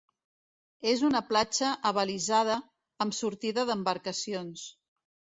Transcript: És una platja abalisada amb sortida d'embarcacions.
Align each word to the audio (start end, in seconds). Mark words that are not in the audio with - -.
És 0.91 1.01
una 1.09 1.19
platja 1.25 1.67
abalisada 1.89 2.55
amb 3.05 3.15
sortida 3.19 3.65
d'embarcacions. 3.71 4.65